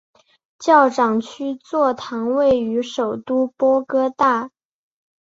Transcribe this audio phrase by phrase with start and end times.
[0.57, 4.49] 教长区座堂位于首都波哥大。